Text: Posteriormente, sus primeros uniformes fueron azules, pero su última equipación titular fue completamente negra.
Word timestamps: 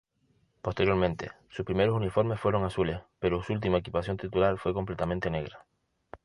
Posteriormente, 0.63 1.29
sus 1.51 1.63
primeros 1.63 1.95
uniformes 1.95 2.39
fueron 2.39 2.63
azules, 2.63 3.01
pero 3.19 3.43
su 3.43 3.53
última 3.53 3.77
equipación 3.77 4.17
titular 4.17 4.57
fue 4.57 4.73
completamente 4.73 5.29
negra. 5.29 5.67